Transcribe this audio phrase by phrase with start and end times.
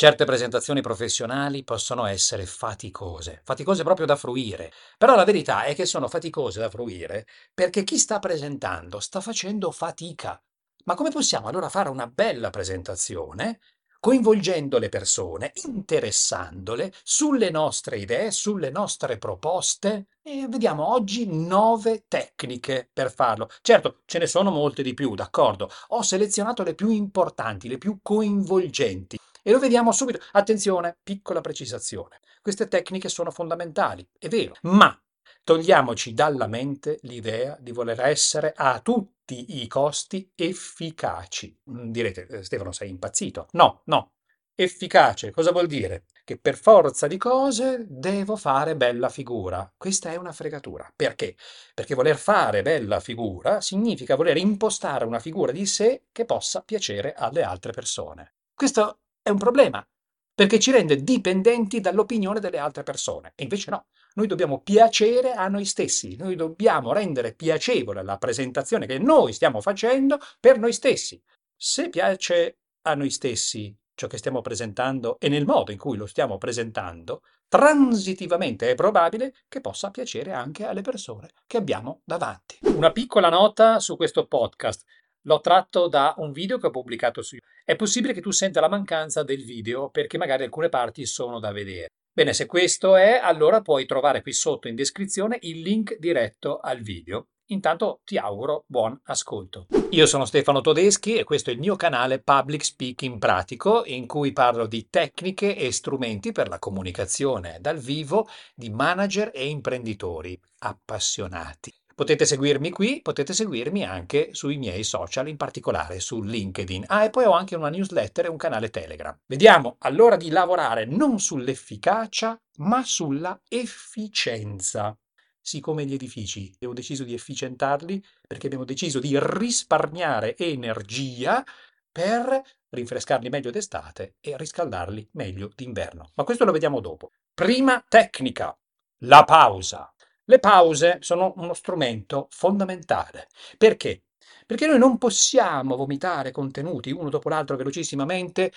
[0.00, 5.84] Certe presentazioni professionali possono essere faticose, faticose proprio da fruire, però la verità è che
[5.84, 10.42] sono faticose da fruire perché chi sta presentando sta facendo fatica.
[10.86, 13.60] Ma come possiamo allora fare una bella presentazione
[14.00, 20.06] coinvolgendo le persone, interessandole sulle nostre idee, sulle nostre proposte.
[20.22, 23.50] E vediamo oggi nove tecniche per farlo.
[23.60, 25.68] Certo, ce ne sono molte di più, d'accordo.
[25.88, 29.18] Ho selezionato le più importanti, le più coinvolgenti.
[29.42, 30.20] E lo vediamo subito.
[30.32, 32.20] Attenzione, piccola precisazione.
[32.42, 34.98] Queste tecniche sono fondamentali, è vero, ma
[35.44, 41.58] togliamoci dalla mente l'idea di voler essere a tutti i costi efficaci.
[41.70, 43.48] Mm, direte, eh, Stefano, sei impazzito?
[43.52, 44.12] No, no.
[44.54, 46.04] Efficace, cosa vuol dire?
[46.22, 49.72] Che per forza di cose devo fare bella figura.
[49.76, 50.90] Questa è una fregatura.
[50.94, 51.34] Perché?
[51.74, 57.14] Perché voler fare bella figura significa voler impostare una figura di sé che possa piacere
[57.14, 58.34] alle altre persone.
[58.54, 58.98] Questo
[59.30, 59.86] è un problema,
[60.34, 63.32] perché ci rende dipendenti dall'opinione delle altre persone.
[63.34, 68.86] E invece no, noi dobbiamo piacere a noi stessi, noi dobbiamo rendere piacevole la presentazione
[68.86, 71.20] che noi stiamo facendo per noi stessi.
[71.56, 76.06] Se piace a noi stessi ciò che stiamo presentando e nel modo in cui lo
[76.06, 82.58] stiamo presentando, transitivamente è probabile che possa piacere anche alle persone che abbiamo davanti.
[82.62, 84.86] Una piccola nota su questo podcast.
[85.24, 87.62] L'ho tratto da un video che ho pubblicato su YouTube.
[87.62, 91.52] È possibile che tu senta la mancanza del video perché magari alcune parti sono da
[91.52, 91.88] vedere.
[92.12, 96.80] Bene, se questo è, allora puoi trovare qui sotto in descrizione il link diretto al
[96.80, 97.26] video.
[97.50, 99.66] Intanto ti auguro buon ascolto.
[99.90, 104.32] Io sono Stefano Todeschi e questo è il mio canale Public Speaking Pratico in cui
[104.32, 111.79] parlo di tecniche e strumenti per la comunicazione dal vivo di manager e imprenditori appassionati.
[112.00, 116.84] Potete seguirmi qui, potete seguirmi anche sui miei social, in particolare su LinkedIn.
[116.86, 119.14] Ah, e poi ho anche una newsletter e un canale Telegram.
[119.26, 124.96] Vediamo allora di lavorare non sull'efficacia, ma sulla efficienza.
[125.42, 126.50] Sì, come gli edifici.
[126.54, 131.44] Abbiamo deciso di efficientarli perché abbiamo deciso di risparmiare energia
[131.92, 136.12] per rinfrescarli meglio d'estate e riscaldarli meglio d'inverno.
[136.14, 137.10] Ma questo lo vediamo dopo.
[137.34, 138.58] Prima tecnica,
[139.00, 139.92] la pausa.
[140.24, 143.28] Le pause sono uno strumento fondamentale.
[143.56, 144.04] Perché?
[144.46, 148.52] Perché noi non possiamo vomitare contenuti uno dopo l'altro velocissimamente,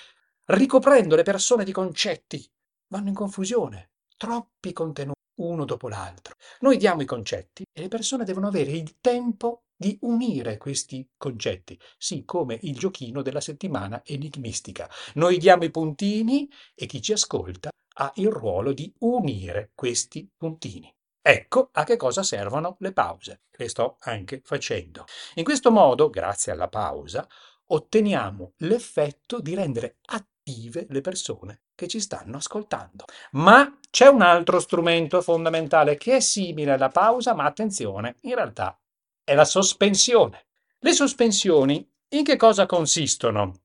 [0.45, 2.45] ricoprendo le persone di concetti.
[2.87, 3.91] Vanno in confusione.
[4.17, 6.35] Troppi contenuti uno dopo l'altro.
[6.59, 11.79] Noi diamo i concetti e le persone devono avere il tempo di unire questi concetti,
[11.97, 14.89] sì come il giochino della settimana enigmistica.
[15.15, 20.93] Noi diamo i puntini e chi ci ascolta ha il ruolo di unire questi puntini.
[21.25, 25.05] Ecco a che cosa servono le pause, che sto anche facendo.
[25.35, 27.25] In questo modo, grazie alla pausa,
[27.67, 33.05] otteniamo l'effetto di rendere attive le persone che ci stanno ascoltando.
[33.31, 38.77] Ma c'è un altro strumento fondamentale che è simile alla pausa, ma attenzione, in realtà
[39.23, 40.47] è la sospensione.
[40.79, 43.61] Le sospensioni in che cosa consistono?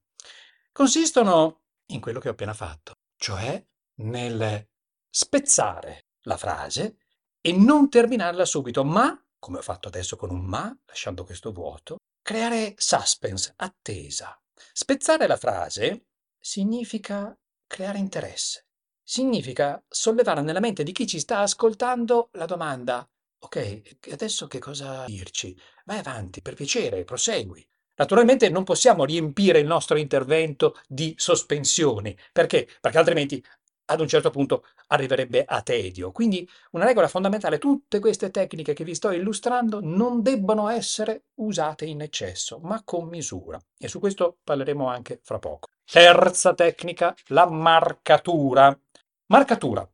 [0.70, 3.60] Consistono in quello che ho appena fatto, cioè
[3.96, 4.64] nel
[5.10, 6.98] spezzare la frase
[7.41, 11.97] e non terminarla subito, ma, come ho fatto adesso con un ma, lasciando questo vuoto,
[12.22, 14.38] creare suspense, attesa.
[14.72, 16.06] Spezzare la frase
[16.38, 18.66] significa creare interesse,
[19.03, 23.09] significa sollevare nella mente di chi ci sta ascoltando la domanda,
[23.41, 25.56] ok, adesso che cosa dirci?
[25.84, 27.66] Vai avanti, per piacere, prosegui.
[27.97, 32.69] Naturalmente non possiamo riempire il nostro intervento di sospensioni, perché?
[32.81, 33.44] Perché altrimenti
[33.91, 36.12] ad un certo punto arriverebbe a tedio.
[36.12, 41.84] Quindi una regola fondamentale, tutte queste tecniche che vi sto illustrando non debbono essere usate
[41.87, 43.59] in eccesso, ma con misura.
[43.78, 45.69] E su questo parleremo anche fra poco.
[45.84, 48.78] Terza tecnica, la marcatura.
[49.26, 49.88] Marcatura.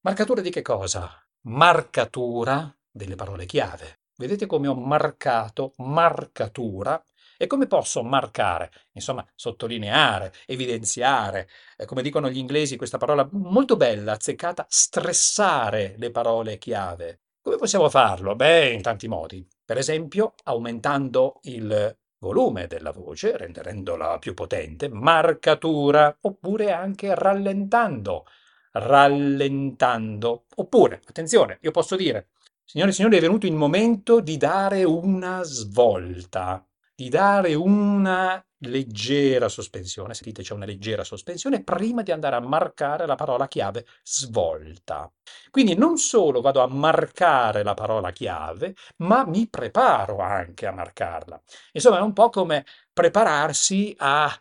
[0.00, 1.10] Marcatura di che cosa?
[1.42, 4.00] Marcatura delle parole chiave.
[4.16, 7.02] Vedete come ho marcato marcatura
[7.36, 13.76] e come posso marcare, insomma, sottolineare, evidenziare, eh, come dicono gli inglesi, questa parola molto
[13.76, 17.20] bella, azzeccata, stressare le parole chiave.
[17.42, 18.34] Come possiamo farlo?
[18.34, 19.46] Beh, in tanti modi.
[19.64, 28.24] Per esempio, aumentando il volume della voce, rendendola più potente, marcatura, oppure anche rallentando,
[28.72, 30.46] rallentando.
[30.56, 32.28] Oppure, attenzione, io posso dire,
[32.64, 39.48] signore e signori, è venuto il momento di dare una svolta di dare una leggera
[39.48, 45.10] sospensione, sentite c'è una leggera sospensione, prima di andare a marcare la parola chiave svolta.
[45.50, 51.40] Quindi non solo vado a marcare la parola chiave, ma mi preparo anche a marcarla.
[51.72, 54.38] Insomma, è un po' come prepararsi a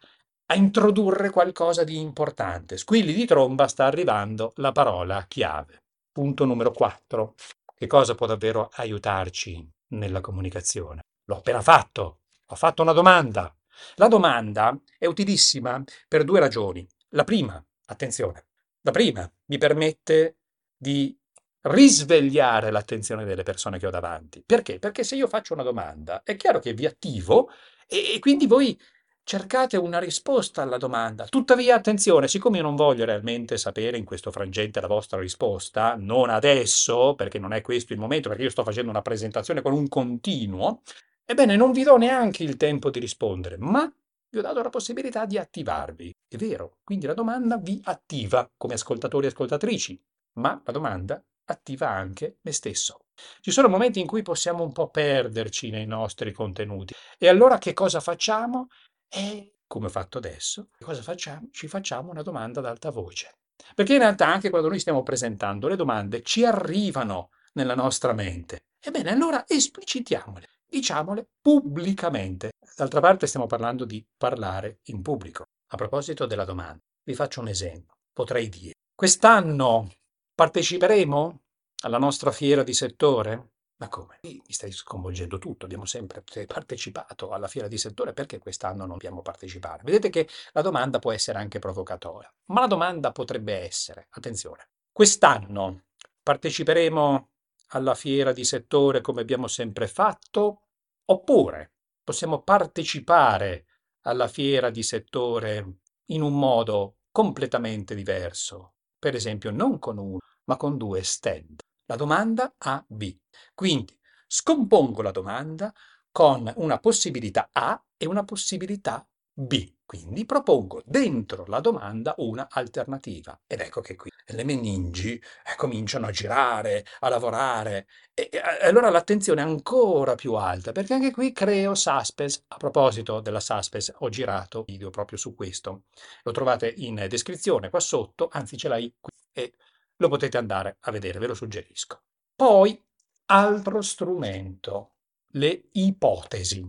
[0.47, 2.77] a introdurre qualcosa di importante.
[2.77, 5.83] Squilli di tromba, sta arrivando la parola chiave.
[6.11, 7.33] Punto numero 4.
[7.75, 11.01] Che cosa può davvero aiutarci nella comunicazione?
[11.25, 12.19] L'ho appena fatto.
[12.48, 13.56] Ho fatto una domanda.
[13.95, 16.88] La domanda è utilissima per due ragioni.
[17.10, 18.45] La prima, attenzione,
[18.81, 20.38] la prima mi permette
[20.75, 21.18] di
[21.62, 24.44] risvegliare l'attenzione delle persone che ho davanti.
[24.45, 24.80] Perché?
[24.80, 27.50] Perché se io faccio una domanda, è chiaro che vi attivo
[27.88, 28.78] e, e quindi voi
[29.24, 31.25] cercate una risposta alla domanda.
[31.25, 36.30] Tuttavia, attenzione, siccome io non voglio realmente sapere in questo frangente la vostra risposta, non
[36.30, 39.88] adesso, perché non è questo il momento, perché io sto facendo una presentazione con un
[39.88, 40.81] continuo,
[41.25, 43.91] ebbene non vi do neanche il tempo di rispondere, ma
[44.29, 46.11] vi ho dato la possibilità di attivarvi.
[46.27, 50.01] È vero, quindi la domanda vi attiva come ascoltatori e ascoltatrici,
[50.33, 53.05] ma la domanda attiva anche me stesso.
[53.41, 57.73] Ci sono momenti in cui possiamo un po' perderci nei nostri contenuti e allora che
[57.73, 58.67] cosa facciamo?
[59.07, 61.49] E come ho fatto adesso, cosa facciamo?
[61.51, 63.37] Ci facciamo una domanda ad alta voce.
[63.75, 68.65] Perché in realtà anche quando noi stiamo presentando le domande ci arrivano nella nostra mente.
[68.79, 72.51] Ebbene, allora esplicitiamole, diciamole pubblicamente.
[72.75, 75.43] D'altra parte stiamo parlando di parlare in pubblico.
[75.67, 77.95] A proposito della domanda, vi faccio un esempio.
[78.11, 79.89] Potrei dire, quest'anno
[80.35, 81.41] Parteciperemo
[81.83, 83.51] alla nostra fiera di settore?
[83.77, 84.17] Ma come?
[84.23, 89.21] Mi stai sconvolgendo tutto, abbiamo sempre partecipato alla fiera di settore, perché quest'anno non dobbiamo
[89.21, 89.83] partecipare?
[89.83, 95.83] Vedete che la domanda può essere anche provocatoria, ma la domanda potrebbe essere, attenzione, quest'anno
[96.23, 97.29] parteciperemo
[97.69, 100.62] alla fiera di settore come abbiamo sempre fatto,
[101.05, 101.73] oppure
[102.03, 103.65] possiamo partecipare
[104.01, 110.57] alla fiera di settore in un modo completamente diverso, per esempio non con uno, ma
[110.57, 111.59] con due stand.
[111.85, 113.17] La domanda A, B.
[113.53, 113.97] Quindi
[114.27, 115.73] scompongo la domanda
[116.11, 119.71] con una possibilità A e una possibilità B.
[119.85, 123.39] Quindi propongo dentro la domanda una alternativa.
[123.45, 127.88] Ed ecco che qui le meningi eh, cominciano a girare, a lavorare.
[128.13, 132.44] E, e allora l'attenzione è ancora più alta, perché anche qui creo suspense.
[132.47, 135.83] A proposito della suspense, ho girato video proprio su questo.
[136.24, 139.53] Lo trovate in descrizione qua sotto, anzi ce l'hai qui e
[139.97, 142.01] lo potete andare a vedere, ve lo suggerisco.
[142.35, 142.83] Poi,
[143.25, 144.95] altro strumento,
[145.33, 146.59] le ipotesi.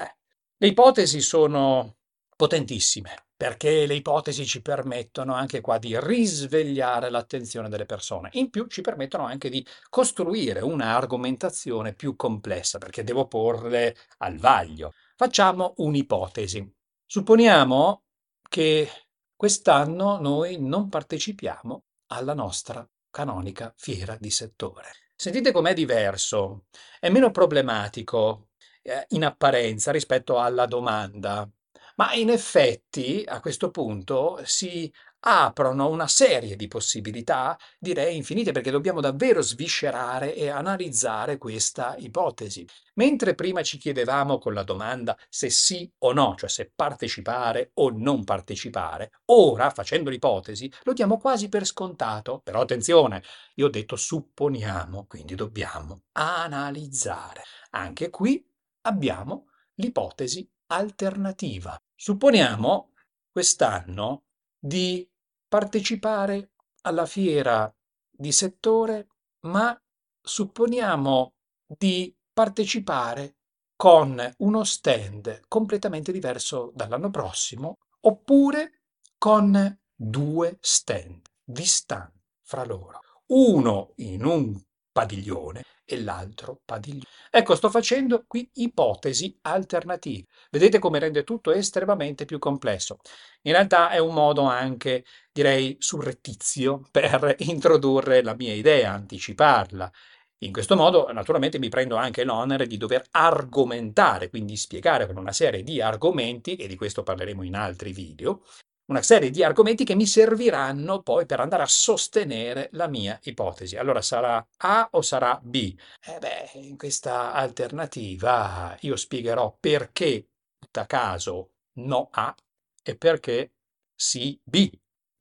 [0.00, 0.16] Eh,
[0.56, 1.98] le ipotesi sono
[2.42, 8.30] potentissime, perché le ipotesi ci permettono anche qua di risvegliare l'attenzione delle persone.
[8.32, 14.38] In più ci permettono anche di costruire una argomentazione più complessa, perché devo porle al
[14.38, 14.92] vaglio.
[15.14, 16.68] Facciamo un'ipotesi.
[17.06, 18.02] Supponiamo
[18.48, 18.90] che
[19.36, 24.90] quest'anno noi non partecipiamo alla nostra canonica fiera di settore.
[25.14, 26.64] Sentite com'è diverso,
[26.98, 28.48] è meno problematico
[28.82, 31.48] eh, in apparenza rispetto alla domanda.
[31.96, 34.90] Ma in effetti a questo punto si
[35.24, 42.66] aprono una serie di possibilità, direi infinite, perché dobbiamo davvero sviscerare e analizzare questa ipotesi.
[42.94, 47.90] Mentre prima ci chiedevamo con la domanda se sì o no, cioè se partecipare o
[47.90, 52.40] non partecipare, ora, facendo l'ipotesi, lo diamo quasi per scontato.
[52.42, 53.22] Però attenzione,
[53.54, 57.42] io ho detto supponiamo, quindi dobbiamo analizzare.
[57.70, 58.44] Anche qui
[58.82, 61.76] abbiamo l'ipotesi alternativa.
[61.94, 62.92] Supponiamo
[63.30, 64.24] quest'anno
[64.58, 65.08] di
[65.48, 66.52] partecipare
[66.82, 67.72] alla fiera
[68.10, 69.08] di settore,
[69.46, 69.78] ma
[70.20, 71.34] supponiamo
[71.66, 73.36] di partecipare
[73.76, 78.82] con uno stand completamente diverso dall'anno prossimo, oppure
[79.18, 84.60] con due stand distanti fra loro, uno in un
[84.92, 87.06] padiglione e l'altro padiglione.
[87.30, 90.26] Ecco, sto facendo qui ipotesi alternative.
[90.50, 92.98] Vedete come rende tutto estremamente più complesso.
[93.42, 99.90] In realtà è un modo anche, direi, surrettizio per introdurre la mia idea, anticiparla.
[100.38, 105.32] In questo modo, naturalmente, mi prendo anche l'onere di dover argomentare, quindi spiegare con una
[105.32, 108.42] serie di argomenti, e di questo parleremo in altri video,
[108.86, 113.76] una serie di argomenti che mi serviranno poi per andare a sostenere la mia ipotesi.
[113.76, 115.74] Allora sarà A o sarà B?
[116.04, 120.26] Eh beh, in questa alternativa io spiegherò perché
[120.70, 122.34] da caso no A
[122.82, 123.52] e perché
[123.94, 124.70] sì B.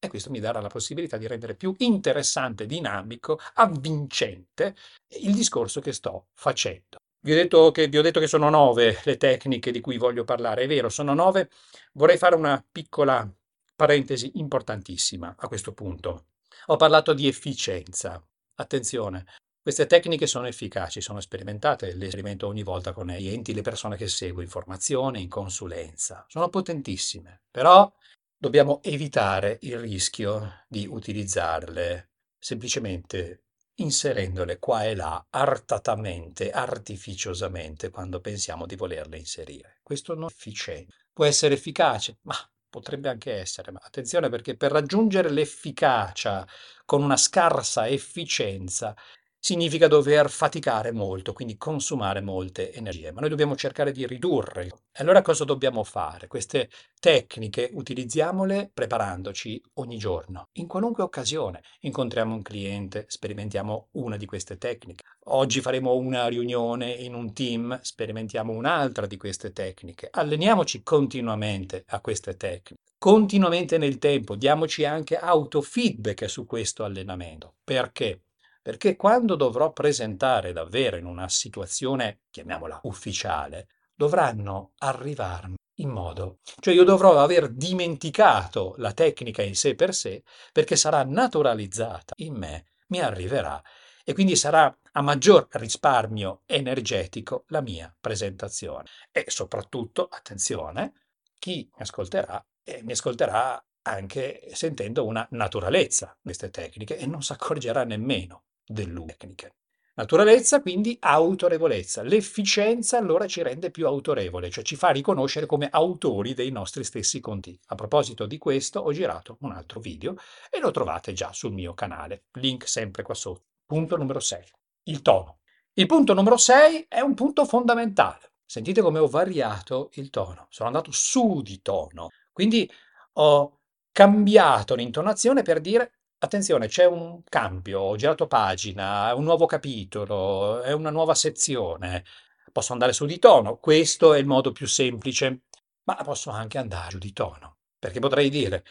[0.03, 4.75] E questo mi darà la possibilità di rendere più interessante, dinamico, avvincente
[5.20, 6.98] il discorso che sto facendo.
[7.24, 10.63] Vi ho, che, vi ho detto che sono nove le tecniche di cui voglio parlare,
[10.63, 11.50] è vero, sono nove.
[11.94, 13.32] Vorrei fare una piccola
[13.81, 16.25] Parentesi importantissima a questo punto.
[16.67, 18.23] Ho parlato di efficienza.
[18.57, 19.25] Attenzione,
[19.59, 23.97] queste tecniche sono efficaci, sono sperimentate, le sperimento ogni volta con gli enti, le persone
[23.97, 26.23] che seguo in formazione, in consulenza.
[26.27, 27.91] Sono potentissime, però
[28.38, 33.45] dobbiamo evitare il rischio di utilizzarle semplicemente
[33.77, 39.79] inserendole qua e là artatamente, artificiosamente, quando pensiamo di volerle inserire.
[39.81, 40.93] Questo non è efficiente.
[41.11, 42.35] Può essere efficace, ma
[42.72, 43.72] potrebbe anche essere.
[43.72, 46.48] Ma attenzione perché per raggiungere l'efficacia
[46.86, 48.96] con una scarsa efficienza
[49.41, 54.69] significa dover faticare molto, quindi consumare molte energie, ma noi dobbiamo cercare di ridurre.
[54.98, 56.27] Allora cosa dobbiamo fare?
[56.27, 56.69] Queste
[57.00, 61.63] tecniche utilizziamole preparandoci ogni giorno, in qualunque occasione.
[61.79, 65.03] Incontriamo un cliente, sperimentiamo una di queste tecniche.
[65.25, 70.10] Oggi faremo una riunione in un team, sperimentiamo un'altra di queste tecniche.
[70.12, 77.55] Alleniamoci continuamente a queste tecniche continuamente nel tempo, diamoci anche autofeedback su questo allenamento.
[77.63, 78.25] Perché?
[78.63, 86.74] Perché quando dovrò presentare davvero in una situazione, chiamiamola ufficiale, dovranno arrivarmi in modo, cioè
[86.74, 92.65] io dovrò aver dimenticato la tecnica in sé per sé perché sarà naturalizzata in me,
[92.89, 93.62] mi arriverà
[94.03, 98.86] e quindi sarà a maggior risparmio energetico la mia presentazione.
[99.12, 100.94] E soprattutto, attenzione,
[101.39, 107.32] chi mi ascolterà, eh, mi ascolterà anche sentendo una naturalezza queste tecniche e non si
[107.32, 109.56] accorgerà nemmeno tecniche.
[109.94, 112.01] Naturalezza, quindi autorevolezza.
[112.01, 117.20] L'efficienza allora ci rende più autorevole, cioè ci fa riconoscere come autori dei nostri stessi
[117.20, 117.60] conti.
[117.68, 120.16] A proposito di questo ho girato un altro video
[120.50, 122.24] e lo trovate già sul mio canale.
[122.34, 123.44] Link sempre qua sotto.
[123.66, 124.44] Punto numero 6.
[124.84, 125.40] Il tono.
[125.74, 128.32] Il punto numero 6 è un punto fondamentale.
[128.46, 130.48] Sentite come ho variato il tono.
[130.50, 132.10] Sono andato su di tono.
[132.32, 132.70] Quindi
[133.13, 133.60] ho
[133.92, 140.62] cambiato l'intonazione per dire Attenzione, c'è un cambio, ho girato pagina, è un nuovo capitolo,
[140.62, 142.06] è una nuova sezione.
[142.51, 145.46] Posso andare su di tono, questo è il modo più semplice,
[145.86, 148.63] ma posso anche andare giù di tono, perché potrei dire,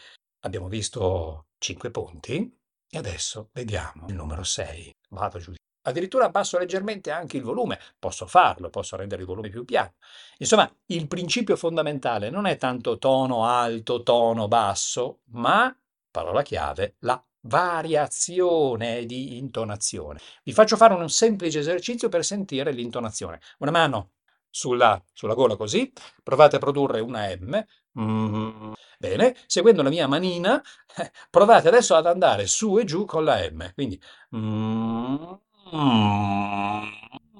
[0.45, 2.57] abbiamo visto 5 punti
[2.89, 5.53] e adesso vediamo il numero 6, vado giù.
[5.81, 9.95] Addirittura abbasso leggermente anche il volume, posso farlo, posso rendere il volume più piano.
[10.37, 15.75] Insomma, il principio fondamentale non è tanto tono alto, tono basso, ma,
[16.09, 20.19] parola chiave, la variazione di intonazione.
[20.43, 23.39] Vi faccio fare un semplice esercizio per sentire l'intonazione.
[23.59, 24.11] Una mano
[24.49, 27.65] sulla, sulla gola così, provate a produrre una M.
[27.99, 30.61] Mm, bene, seguendo la mia manina,
[31.29, 33.71] provate adesso ad andare su e giù con la M.
[33.73, 33.99] Quindi
[34.35, 35.33] mm,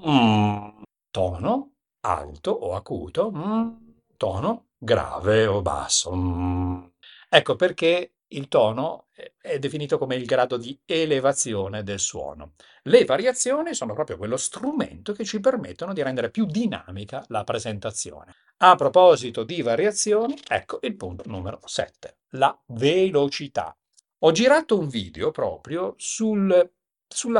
[0.07, 0.81] mm,
[1.11, 3.69] tono alto o acuto, mm,
[4.17, 6.15] tono grave o basso.
[6.15, 6.85] Mm.
[7.29, 9.07] Ecco perché il tono
[9.39, 12.53] è definito come il grado di elevazione del suono.
[12.83, 18.35] Le variazioni sono proprio quello strumento che ci permettono di rendere più dinamica la presentazione.
[18.57, 23.75] A proposito di variazioni, ecco il punto numero 7, la velocità.
[24.19, 26.71] Ho girato un video proprio sul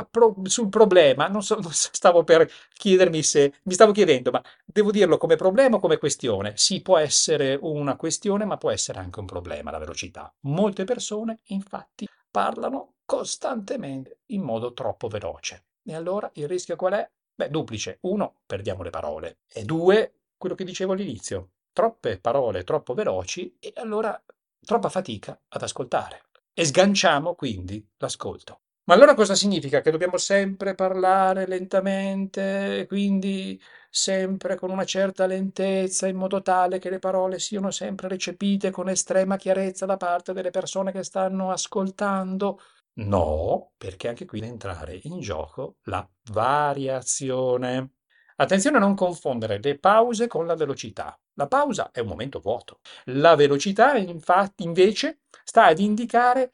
[0.10, 5.18] pro- sul problema, non so, stavo per chiedermi se, mi stavo chiedendo, ma devo dirlo
[5.18, 6.54] come problema o come questione?
[6.56, 10.34] Sì, può essere una questione, ma può essere anche un problema la velocità.
[10.42, 15.66] Molte persone, infatti, parlano costantemente in modo troppo veloce.
[15.84, 17.10] E allora il rischio qual è?
[17.36, 17.98] Beh, duplice.
[18.02, 19.40] Uno, perdiamo le parole.
[19.52, 24.22] E due, quello che dicevo all'inizio, troppe parole troppo veloci e allora
[24.64, 26.24] troppa fatica ad ascoltare.
[26.54, 28.62] E sganciamo quindi l'ascolto.
[28.92, 29.80] Ma allora cosa significa?
[29.80, 33.58] Che dobbiamo sempre parlare lentamente, quindi
[33.90, 38.90] sempre con una certa lentezza, in modo tale che le parole siano sempre recepite con
[38.90, 42.60] estrema chiarezza da parte delle persone che stanno ascoltando?
[42.96, 47.94] No, perché anche qui deve entrare in gioco la variazione.
[48.36, 51.18] Attenzione a non confondere le pause con la velocità.
[51.36, 52.82] La pausa è un momento vuoto.
[53.06, 56.52] La velocità, infatti, invece, sta ad indicare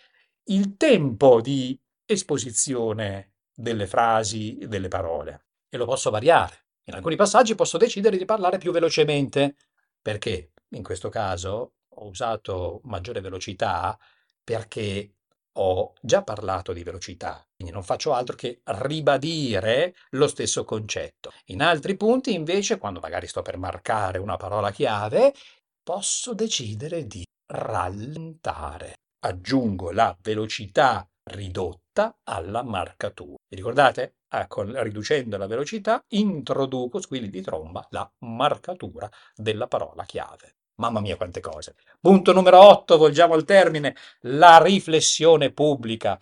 [0.49, 1.75] il tempo di
[2.07, 6.65] esposizione delle frasi, delle parole e lo posso variare.
[6.85, 9.55] In alcuni passaggi posso decidere di parlare più velocemente
[10.01, 13.97] perché in questo caso ho usato maggiore velocità
[14.43, 15.11] perché
[15.59, 21.33] ho già parlato di velocità, quindi non faccio altro che ribadire lo stesso concetto.
[21.45, 25.33] In altri punti invece, quando magari sto per marcare una parola chiave,
[25.81, 28.93] posso decidere di rallentare.
[29.25, 33.37] Aggiungo la velocità ridotta alla marcatura.
[33.47, 34.17] Vi ricordate?
[34.29, 40.55] Ecco, riducendo la velocità, introduco squilli di tromba la marcatura della parola chiave.
[40.75, 41.75] Mamma mia, quante cose.
[41.99, 46.19] Punto numero 8, volgiamo al termine, la riflessione pubblica.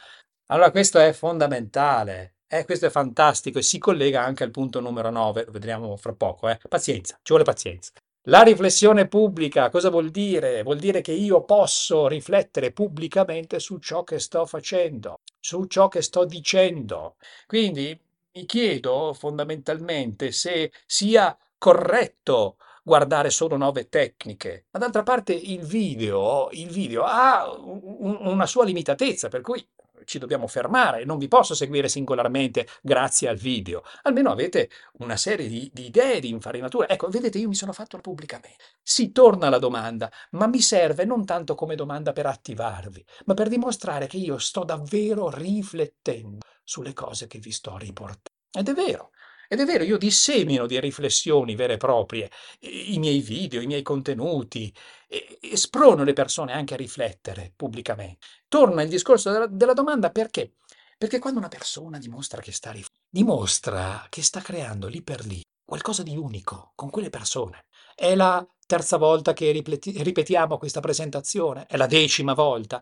[0.47, 2.35] Allora, questo è fondamentale.
[2.47, 6.13] Eh, questo è fantastico e si collega anche al punto numero 9, lo vedremo fra
[6.13, 6.47] poco.
[6.47, 6.59] Eh.
[6.69, 7.91] Pazienza, ci vuole pazienza.
[8.27, 10.63] La riflessione pubblica cosa vuol dire?
[10.63, 16.01] Vuol dire che io posso riflettere pubblicamente su ciò che sto facendo, su ciò che
[16.01, 17.15] sto dicendo.
[17.47, 17.97] Quindi
[18.33, 26.49] mi chiedo fondamentalmente se sia corretto guardare solo nuove tecniche, ma d'altra parte il video,
[26.51, 29.65] il video ha un- una sua limitatezza, per cui
[30.05, 34.69] ci dobbiamo fermare, non vi posso seguire singolarmente grazie al video, almeno avete
[34.99, 36.87] una serie di, di idee di infarinatura.
[36.87, 38.63] Ecco, vedete, io mi sono fatto pubblicamente.
[38.81, 43.49] Si torna alla domanda, ma mi serve non tanto come domanda per attivarvi, ma per
[43.49, 48.33] dimostrare che io sto davvero riflettendo sulle cose che vi sto riportando.
[48.51, 49.11] Ed è vero,
[49.47, 53.81] ed è vero, io dissemino di riflessioni vere e proprie, i miei video, i miei
[53.81, 54.73] contenuti,
[55.07, 58.25] e, sprono le persone anche a riflettere pubblicamente.
[58.47, 60.53] Torna il discorso della, della domanda perché?
[60.97, 65.41] Perché quando una persona dimostra che sta riflettendo, dimostra che sta creando lì per lì
[65.65, 67.65] qualcosa di unico con quelle persone.
[67.95, 72.81] È la terza volta che ripetiamo questa presentazione, è la decima volta,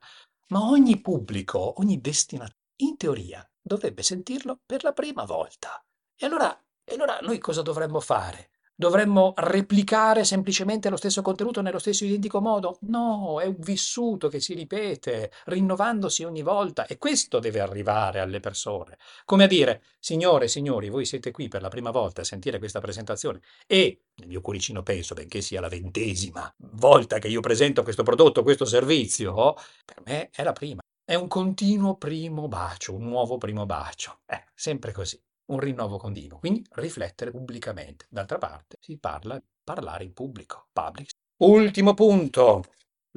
[0.50, 5.84] ma ogni pubblico, ogni destinatario, in teoria, dovrebbe sentirlo per la prima volta.
[6.18, 8.50] E allora, e allora noi cosa dovremmo fare?
[8.76, 12.80] Dovremmo replicare semplicemente lo stesso contenuto nello stesso identico modo?
[12.82, 18.40] No, è un vissuto che si ripete, rinnovandosi ogni volta e questo deve arrivare alle
[18.40, 18.98] persone.
[19.26, 22.58] Come a dire, signore e signori, voi siete qui per la prima volta a sentire
[22.58, 27.84] questa presentazione e nel mio cuoricino penso, benché sia la ventesima volta che io presento
[27.84, 29.54] questo prodotto, questo servizio,
[29.86, 30.82] per me è la prima.
[31.06, 34.22] È un continuo primo bacio, un nuovo primo bacio.
[34.26, 38.06] Eh, sempre così un rinnovo continuo, quindi riflettere pubblicamente.
[38.10, 41.12] D'altra parte si parla di parlare in pubblico, public.
[41.38, 42.64] Ultimo punto,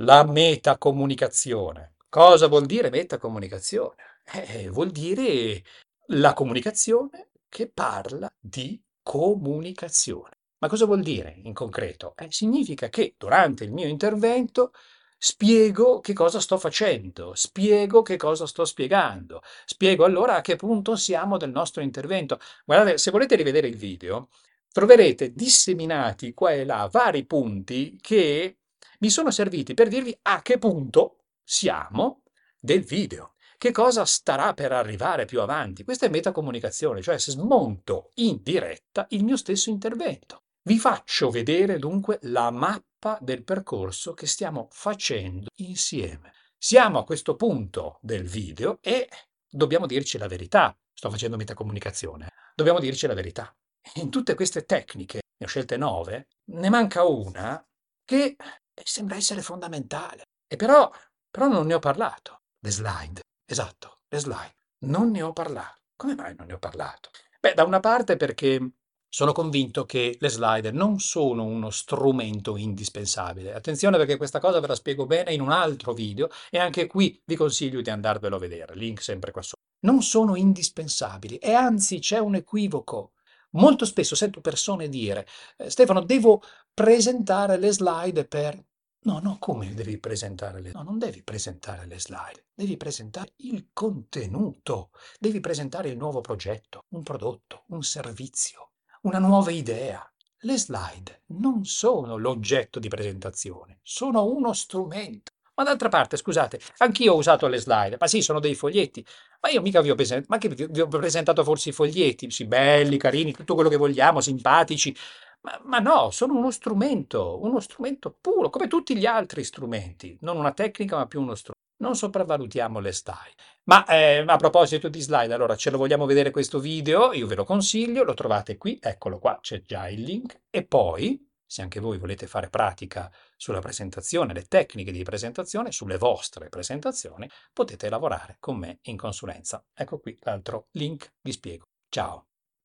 [0.01, 1.95] la metacomunicazione.
[2.09, 3.95] Cosa vuol dire metacomunicazione?
[4.33, 5.63] Eh, vuol dire
[6.09, 10.35] la comunicazione che parla di comunicazione.
[10.59, 12.15] Ma cosa vuol dire in concreto?
[12.17, 14.73] Eh, significa che durante il mio intervento
[15.19, 20.95] Spiego che cosa sto facendo, spiego che cosa sto spiegando, spiego allora a che punto
[20.95, 22.39] siamo del nostro intervento.
[22.65, 24.29] Guardate, se volete rivedere il video,
[24.71, 28.59] troverete disseminati qua e là vari punti che
[28.99, 32.23] mi sono serviti per dirvi a che punto siamo
[32.61, 33.35] del video.
[33.57, 35.83] Che cosa starà per arrivare più avanti?
[35.83, 40.43] Questa è metacomunicazione, cioè se smonto in diretta il mio stesso intervento.
[40.67, 46.33] Vi faccio vedere dunque la mappa del percorso che stiamo facendo insieme.
[46.59, 49.09] Siamo a questo punto del video e
[49.49, 50.77] dobbiamo dirci la verità.
[50.93, 52.33] Sto facendo metacomunicazione.
[52.53, 53.55] Dobbiamo dirci la verità.
[53.95, 57.65] In tutte queste tecniche, ne ho scelte nove, ne manca una
[58.05, 58.35] che
[58.83, 60.25] sembra essere fondamentale.
[60.49, 60.91] E però,
[61.31, 62.41] però non ne ho parlato.
[62.59, 63.21] Le slide.
[63.49, 64.57] Esatto, le slide.
[64.79, 65.83] Non ne ho parlato.
[65.95, 67.11] Come mai non ne ho parlato?
[67.39, 68.69] Beh, da una parte perché
[69.17, 73.55] sono convinto che le slide non sono uno strumento indispensabile.
[73.55, 77.19] Attenzione perché questa cosa ve la spiego bene in un altro video e anche qui
[77.25, 79.63] vi consiglio di andarvelo a vedere, link sempre qua sotto.
[79.87, 83.13] Non sono indispensabili e anzi c'è un equivoco.
[83.53, 85.27] Molto spesso sento persone dire,
[85.57, 86.43] eh, Stefano, devo
[86.75, 88.63] presentare le slide per...
[89.05, 90.73] No, no, come devi presentare le...
[90.75, 96.81] No, non devi presentare le slide, devi presentare il contenuto, devi presentare il nuovo progetto,
[96.91, 100.09] un prodotto, un servizio una nuova idea.
[100.41, 105.33] Le slide non sono l'oggetto di presentazione, sono uno strumento.
[105.55, 109.05] Ma d'altra parte, scusate, anch'io ho usato le slide, ma sì, sono dei foglietti,
[109.41, 112.45] ma io mica vi ho, presentato, ma che vi ho presentato forse i foglietti, sì,
[112.45, 114.95] belli, carini, tutto quello che vogliamo, simpatici,
[115.41, 120.37] ma, ma no, sono uno strumento, uno strumento puro, come tutti gli altri strumenti, non
[120.37, 121.56] una tecnica, ma più uno strumento.
[121.79, 123.35] Non sopravvalutiamo le slide.
[123.65, 127.13] Ma eh, a proposito di slide, allora ce lo vogliamo vedere questo video?
[127.13, 130.41] Io ve lo consiglio, lo trovate qui, eccolo qua, c'è già il link.
[130.49, 135.99] E poi, se anche voi volete fare pratica sulla presentazione, le tecniche di presentazione, sulle
[135.99, 139.63] vostre presentazioni, potete lavorare con me in consulenza.
[139.75, 141.67] Ecco qui l'altro link, vi spiego.
[141.91, 142.27] Ciao!